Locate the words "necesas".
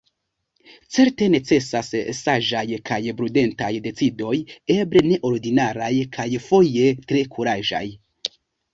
1.33-1.91